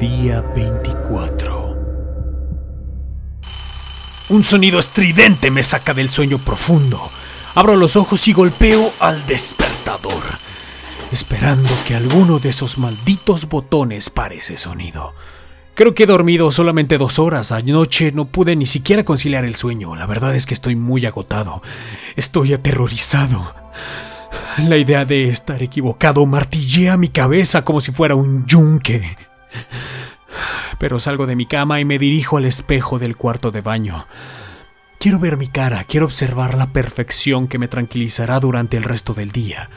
Día 0.00 0.40
24. 0.40 1.76
Un 4.30 4.42
sonido 4.42 4.80
estridente 4.80 5.50
me 5.50 5.62
saca 5.62 5.92
del 5.92 6.08
sueño 6.08 6.38
profundo. 6.38 6.98
Abro 7.54 7.76
los 7.76 7.96
ojos 7.96 8.26
y 8.26 8.32
golpeo 8.32 8.90
al 8.98 9.26
despertador, 9.26 10.22
esperando 11.12 11.68
que 11.86 11.96
alguno 11.96 12.38
de 12.38 12.48
esos 12.48 12.78
malditos 12.78 13.46
botones 13.46 14.08
pare 14.08 14.38
ese 14.38 14.56
sonido. 14.56 15.12
Creo 15.74 15.94
que 15.94 16.04
he 16.04 16.06
dormido 16.06 16.50
solamente 16.50 16.96
dos 16.96 17.18
horas. 17.18 17.52
Anoche 17.52 18.10
no 18.10 18.24
pude 18.24 18.56
ni 18.56 18.64
siquiera 18.64 19.04
conciliar 19.04 19.44
el 19.44 19.56
sueño. 19.56 19.96
La 19.96 20.06
verdad 20.06 20.34
es 20.34 20.46
que 20.46 20.54
estoy 20.54 20.76
muy 20.76 21.04
agotado. 21.04 21.60
Estoy 22.16 22.54
aterrorizado. 22.54 23.54
La 24.66 24.78
idea 24.78 25.04
de 25.04 25.28
estar 25.28 25.62
equivocado 25.62 26.24
martillea 26.24 26.96
mi 26.96 27.08
cabeza 27.08 27.66
como 27.66 27.82
si 27.82 27.92
fuera 27.92 28.14
un 28.14 28.46
yunque. 28.46 29.29
Pero 30.78 30.98
salgo 30.98 31.26
de 31.26 31.36
mi 31.36 31.46
cama 31.46 31.80
y 31.80 31.84
me 31.84 31.98
dirijo 31.98 32.38
al 32.38 32.44
espejo 32.44 32.98
del 32.98 33.16
cuarto 33.16 33.50
de 33.50 33.60
baño. 33.60 34.06
Quiero 34.98 35.18
ver 35.18 35.36
mi 35.36 35.48
cara, 35.48 35.84
quiero 35.84 36.06
observar 36.06 36.56
la 36.56 36.72
perfección 36.72 37.48
que 37.48 37.58
me 37.58 37.68
tranquilizará 37.68 38.40
durante 38.40 38.76
el 38.76 38.84
resto 38.84 39.14
del 39.14 39.30
día. 39.30 39.70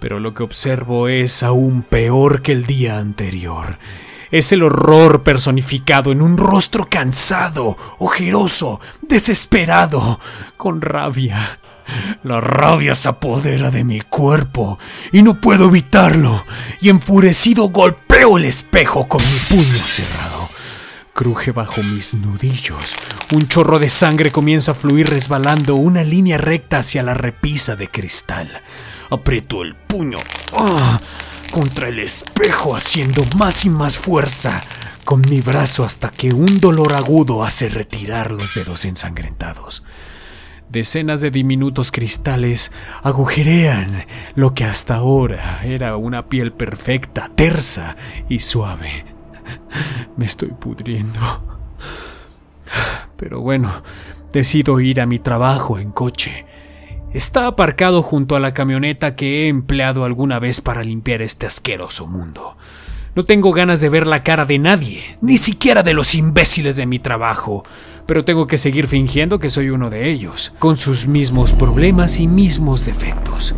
Pero 0.00 0.20
lo 0.20 0.34
que 0.34 0.42
observo 0.42 1.08
es 1.08 1.42
aún 1.42 1.82
peor 1.82 2.42
que 2.42 2.52
el 2.52 2.66
día 2.66 2.98
anterior. 2.98 3.78
Es 4.30 4.52
el 4.52 4.62
horror 4.62 5.22
personificado 5.22 6.12
en 6.12 6.20
un 6.20 6.36
rostro 6.36 6.86
cansado, 6.88 7.76
ojeroso, 7.98 8.80
desesperado, 9.02 10.20
con 10.56 10.82
rabia. 10.82 11.60
La 12.22 12.40
rabia 12.40 12.94
se 12.94 13.08
apodera 13.08 13.70
de 13.70 13.84
mi 13.84 14.02
cuerpo 14.02 14.78
y 15.12 15.22
no 15.22 15.40
puedo 15.40 15.68
evitarlo, 15.68 16.44
y 16.82 16.90
enfurecido 16.90 17.70
golpeo 17.70 18.07
el 18.18 18.44
espejo 18.44 19.06
con 19.06 19.22
mi 19.22 19.38
puño 19.48 19.82
cerrado. 19.86 20.48
Cruje 21.14 21.52
bajo 21.52 21.82
mis 21.84 22.14
nudillos. 22.14 22.96
Un 23.32 23.46
chorro 23.46 23.78
de 23.78 23.88
sangre 23.88 24.32
comienza 24.32 24.72
a 24.72 24.74
fluir 24.74 25.08
resbalando 25.08 25.76
una 25.76 26.02
línea 26.02 26.36
recta 26.36 26.78
hacia 26.78 27.04
la 27.04 27.14
repisa 27.14 27.76
de 27.76 27.88
cristal. 27.88 28.60
Aprieto 29.10 29.62
el 29.62 29.76
puño 29.76 30.18
¡ah! 30.52 31.00
contra 31.52 31.88
el 31.88 32.00
espejo 32.00 32.76
haciendo 32.76 33.24
más 33.36 33.64
y 33.64 33.70
más 33.70 33.98
fuerza 33.98 34.64
con 35.04 35.20
mi 35.22 35.40
brazo 35.40 35.84
hasta 35.84 36.10
que 36.10 36.32
un 36.32 36.60
dolor 36.60 36.94
agudo 36.94 37.44
hace 37.44 37.68
retirar 37.68 38.32
los 38.32 38.52
dedos 38.54 38.84
ensangrentados. 38.84 39.84
Decenas 40.70 41.22
de 41.22 41.30
diminutos 41.30 41.90
cristales 41.90 42.72
agujerean 43.02 44.04
lo 44.34 44.54
que 44.54 44.64
hasta 44.64 44.96
ahora 44.96 45.60
era 45.64 45.96
una 45.96 46.28
piel 46.28 46.52
perfecta, 46.52 47.30
tersa 47.34 47.96
y 48.28 48.40
suave. 48.40 49.06
Me 50.16 50.26
estoy 50.26 50.50
pudriendo. 50.50 51.20
Pero 53.16 53.40
bueno, 53.40 53.72
decido 54.32 54.78
ir 54.80 55.00
a 55.00 55.06
mi 55.06 55.18
trabajo 55.18 55.78
en 55.78 55.90
coche. 55.90 56.44
Está 57.14 57.46
aparcado 57.46 58.02
junto 58.02 58.36
a 58.36 58.40
la 58.40 58.52
camioneta 58.52 59.16
que 59.16 59.44
he 59.44 59.48
empleado 59.48 60.04
alguna 60.04 60.38
vez 60.38 60.60
para 60.60 60.84
limpiar 60.84 61.22
este 61.22 61.46
asqueroso 61.46 62.06
mundo. 62.06 62.58
No 63.14 63.24
tengo 63.24 63.52
ganas 63.52 63.80
de 63.80 63.88
ver 63.88 64.06
la 64.06 64.22
cara 64.22 64.44
de 64.44 64.58
nadie, 64.58 65.02
ni 65.20 65.36
siquiera 65.36 65.82
de 65.82 65.94
los 65.94 66.14
imbéciles 66.14 66.76
de 66.76 66.86
mi 66.86 66.98
trabajo, 66.98 67.64
pero 68.06 68.24
tengo 68.24 68.46
que 68.46 68.58
seguir 68.58 68.86
fingiendo 68.86 69.38
que 69.38 69.50
soy 69.50 69.70
uno 69.70 69.90
de 69.90 70.08
ellos, 70.08 70.52
con 70.58 70.76
sus 70.76 71.06
mismos 71.06 71.52
problemas 71.52 72.20
y 72.20 72.28
mismos 72.28 72.84
defectos. 72.84 73.54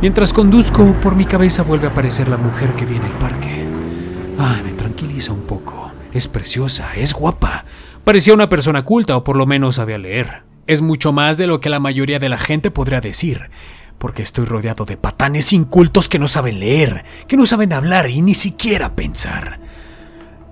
Mientras 0.00 0.32
conduzco, 0.32 0.94
por 1.00 1.16
mi 1.16 1.24
cabeza 1.24 1.62
vuelve 1.62 1.86
a 1.86 1.90
aparecer 1.90 2.28
la 2.28 2.36
mujer 2.36 2.74
que 2.74 2.86
viene 2.86 3.06
al 3.06 3.18
parque. 3.18 3.64
Ah, 4.38 4.60
me 4.64 4.72
tranquiliza 4.72 5.32
un 5.32 5.42
poco. 5.42 5.90
Es 6.12 6.28
preciosa, 6.28 6.94
es 6.96 7.12
guapa. 7.12 7.64
Parecía 8.04 8.34
una 8.34 8.48
persona 8.48 8.82
culta 8.84 9.16
o 9.16 9.24
por 9.24 9.36
lo 9.36 9.46
menos 9.46 9.76
sabía 9.76 9.98
leer. 9.98 10.42
Es 10.66 10.82
mucho 10.82 11.12
más 11.12 11.38
de 11.38 11.46
lo 11.46 11.60
que 11.60 11.70
la 11.70 11.80
mayoría 11.80 12.18
de 12.18 12.28
la 12.28 12.38
gente 12.38 12.70
podría 12.70 13.00
decir, 13.00 13.50
porque 13.98 14.22
estoy 14.22 14.44
rodeado 14.44 14.84
de 14.84 14.96
patanes 14.96 15.52
incultos 15.52 16.08
que 16.08 16.18
no 16.18 16.28
saben 16.28 16.60
leer, 16.60 17.04
que 17.26 17.36
no 17.36 17.46
saben 17.46 17.72
hablar 17.72 18.10
y 18.10 18.22
ni 18.22 18.34
siquiera 18.34 18.94
pensar. 18.94 19.60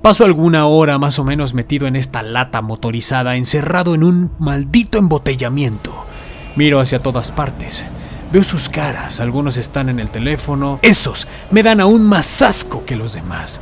Paso 0.03 0.25
alguna 0.25 0.67
hora 0.67 0.99
más 0.99 1.19
o 1.19 1.25
menos 1.25 1.55
metido 1.55 1.87
en 1.87 1.97
esta 1.97 2.23
lata 2.23 2.61
motorizada, 2.61 3.37
encerrado 3.37 3.95
en 3.95 4.05
un 4.05 4.33
maldito 4.39 4.99
embotellamiento. 4.99 5.95
Miro 6.57 6.79
hacia 6.79 7.01
todas 7.01 7.33
partes. 7.33 7.87
Veo 8.31 8.43
sus 8.43 8.69
caras, 8.69 9.21
algunos 9.21 9.57
están 9.57 9.89
en 9.89 10.01
el 10.01 10.11
teléfono. 10.11 10.79
Esos 10.83 11.27
me 11.51 11.63
dan 11.63 11.81
aún 11.81 12.03
más 12.03 12.43
asco 12.43 12.85
que 12.85 12.97
los 12.97 13.15
demás. 13.15 13.61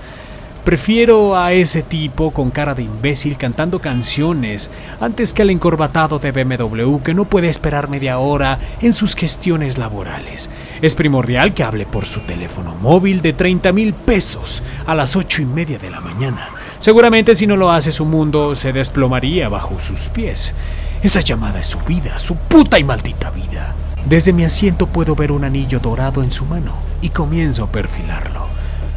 Prefiero 0.65 1.37
a 1.37 1.53
ese 1.53 1.83
tipo 1.83 2.31
con 2.31 2.50
cara 2.50 2.73
de 2.75 2.84
imbécil 2.84 3.37
cantando 3.37 3.81
canciones 3.81 4.71
antes 5.00 5.34
que 5.34 5.43
al 5.43 5.50
encorbatado 5.50 6.21
de 6.21 6.31
BMW 6.31 6.99
que 6.99 7.15
no 7.15 7.25
puede 7.25 7.49
esperar 7.49 7.89
media 7.89 8.21
hora 8.21 8.61
en 8.81 8.93
sus 8.93 9.17
gestiones 9.17 9.77
laborales. 9.77 10.51
Es 10.81 10.95
primordial 10.95 11.53
que 11.53 11.65
hable 11.65 11.84
por 11.84 12.06
su 12.06 12.21
teléfono 12.21 12.77
móvil 12.77 13.22
de 13.22 13.33
30 13.33 13.72
mil 13.72 13.93
pesos 13.93 14.62
a 14.87 14.95
las 14.95 15.17
ocho 15.17 15.43
y 15.43 15.47
media 15.47 15.81
de 15.81 15.91
la 15.91 16.01
mañana. 16.01 16.51
Seguramente 16.78 17.34
si 17.34 17.49
no 17.49 17.56
lo 17.56 17.72
hace 17.72 17.91
su 17.91 18.05
mundo 18.05 18.55
se 18.55 18.72
desplomaría 18.72 19.49
bajo 19.49 19.81
sus 19.81 20.11
pies. 20.11 20.55
Esa 21.03 21.22
llamada 21.22 21.59
es 21.59 21.67
su 21.67 21.81
vida, 21.81 22.21
su 22.21 22.37
puta 22.37 22.78
y 22.78 22.84
maldita 22.84 23.31
vida. 23.31 23.75
Desde 24.06 24.33
mi 24.33 24.45
asiento 24.45 24.87
puedo 24.87 25.17
ver 25.17 25.33
un 25.33 25.43
anillo 25.43 25.81
dorado 25.81 26.22
en 26.22 26.31
su 26.31 26.45
mano 26.45 26.77
y 27.01 27.09
comienzo 27.09 27.65
a 27.65 27.72
perfilarlo. 27.72 28.47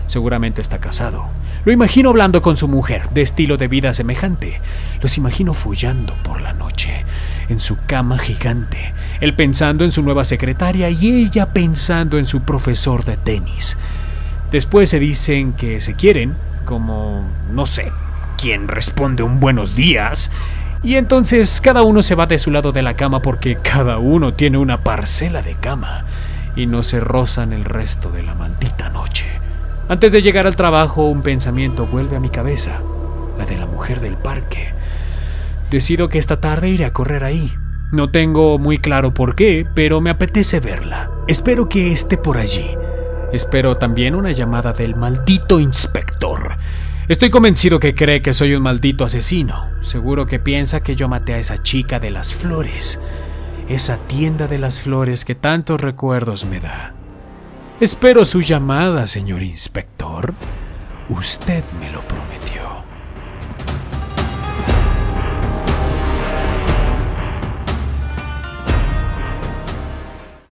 Seguramente 0.06 0.62
está 0.62 0.78
casado. 0.78 1.28
Lo 1.66 1.72
imagino 1.72 2.09
hablando 2.09 2.44
con 2.44 2.58
su 2.58 2.68
mujer, 2.68 3.09
de 3.09 3.24
estilo 3.24 3.58
de 3.58 3.68
vida 3.68 3.92
semejante. 3.96 4.62
Los 5.02 5.18
imagino 5.18 5.56
follando 5.56 6.14
por 6.24 6.42
la 6.42 6.53
noche, 6.53 7.03
en 7.50 7.59
su 7.59 7.78
cama 7.88 8.20
gigante, 8.20 8.94
él 9.20 9.34
pensando 9.34 9.84
en 9.84 9.90
su 9.90 10.04
nueva 10.04 10.25
secretaria 10.25 10.92
y 10.92 11.24
ella 11.24 11.54
pensando 11.54 12.20
en 12.20 12.28
su 12.28 12.42
profesor 12.42 13.04
de 13.04 13.18
tenis. 13.18 13.80
Después 14.52 14.90
se 14.90 15.00
dicen 15.00 15.54
que 15.54 15.81
se 15.81 15.96
quieren, 15.96 16.36
como, 16.66 17.28
no 17.52 17.66
sé, 17.66 17.92
quién 18.38 18.68
responde 18.68 19.24
un 19.24 19.40
buenos 19.40 19.75
días. 19.75 20.30
Y 20.84 20.98
entonces 20.98 21.62
cada 21.62 21.81
uno 21.81 22.04
se 22.04 22.14
va 22.14 22.28
de 22.28 22.38
su 22.38 22.52
lado 22.52 22.74
de 22.74 22.84
la 22.84 22.94
cama 22.94 23.24
porque 23.24 23.58
cada 23.58 23.98
uno 23.98 24.36
tiene 24.36 24.59
una 24.59 24.84
parcela 24.84 25.42
de 25.42 25.56
cama 25.56 26.06
y 26.56 26.68
no 26.68 26.84
se 26.84 27.00
rozan 27.00 27.54
el 27.54 27.66
resto 27.66 28.12
de 28.12 28.22
la 28.22 28.36
maldita 28.36 28.90
noche. 28.90 29.44
Antes 29.88 30.12
de 30.12 30.23
llegar 30.23 30.47
al 30.47 30.56
trabajo, 30.56 31.07
un 31.07 31.22
pensamiento 31.22 31.85
vuelve 31.85 32.16
a 32.16 32.19
mi 32.19 32.29
cabeza, 32.29 32.81
la 33.38 33.46
de 33.46 33.56
la 33.56 33.68
mujer 33.68 34.00
del 34.00 34.16
parque. 34.16 34.73
Decido 35.69 36.09
que 36.09 36.18
esta 36.18 36.41
tarde 36.41 36.69
iré 36.69 36.85
a 36.85 36.94
correr 36.94 37.23
ahí. 37.23 37.53
No 37.91 38.09
tengo 38.09 38.57
muy 38.57 38.79
claro 38.79 39.13
por 39.13 39.35
qué, 39.35 39.68
pero 39.75 40.01
me 40.01 40.09
apetece 40.09 40.59
verla. 40.59 41.12
Espero 41.28 41.69
que 41.69 41.91
esté 41.91 42.18
por 42.18 42.38
allí. 42.38 42.75
Espero 43.31 43.75
también 43.75 44.16
una 44.16 44.31
llamada 44.31 44.74
del 44.74 44.95
maldito 44.95 45.59
inspector. 45.59 46.57
Estoy 47.07 47.29
convencido 47.29 47.79
que 47.79 47.94
cree 47.94 48.24
que 48.24 48.34
soy 48.34 48.56
un 48.56 48.63
maldito 48.63 49.06
asesino. 49.06 49.69
Seguro 49.81 50.25
que 50.25 50.40
piensa 50.40 50.81
que 50.81 50.95
yo 50.95 51.07
maté 51.07 51.35
a 51.35 51.40
esa 51.40 51.62
chica 51.62 52.00
de 52.00 52.09
las 52.09 52.34
flores. 52.34 53.00
Esa 53.69 53.97
tienda 53.97 54.47
de 54.47 54.57
las 54.57 54.81
flores 54.81 55.25
que 55.25 55.35
tantos 55.35 55.79
recuerdos 55.79 56.45
me 56.45 56.59
da. 56.59 56.94
Espero 57.81 58.24
su 58.24 58.40
llamada, 58.40 59.06
señor 59.06 59.44
inspector. 59.44 60.34
Usted 61.09 61.62
me 61.78 61.91
lo 61.91 62.00
prometió. 62.03 62.44